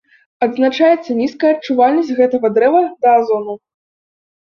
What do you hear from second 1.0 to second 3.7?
нізкая адчувальнасць гэтага дрэва да азону.